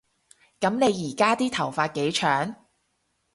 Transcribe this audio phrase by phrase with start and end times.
[0.59, 2.55] 噉你而家啲頭髮幾長